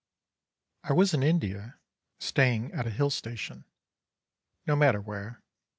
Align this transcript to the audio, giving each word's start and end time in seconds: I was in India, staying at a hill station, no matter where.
I 0.83 0.93
was 0.93 1.13
in 1.13 1.21
India, 1.21 1.79
staying 2.19 2.73
at 2.73 2.87
a 2.87 2.89
hill 2.89 3.11
station, 3.11 3.65
no 4.65 4.75
matter 4.75 4.99
where. 4.99 5.43